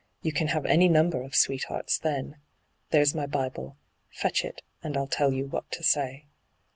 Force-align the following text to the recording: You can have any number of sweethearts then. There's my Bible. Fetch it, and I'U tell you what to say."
You 0.23 0.33
can 0.33 0.47
have 0.47 0.65
any 0.65 0.87
number 0.87 1.21
of 1.21 1.35
sweethearts 1.35 1.99
then. 1.99 2.37
There's 2.89 3.13
my 3.13 3.27
Bible. 3.27 3.77
Fetch 4.09 4.43
it, 4.43 4.63
and 4.81 4.97
I'U 4.97 5.05
tell 5.05 5.31
you 5.31 5.45
what 5.45 5.69
to 5.73 5.83
say." 5.83 6.25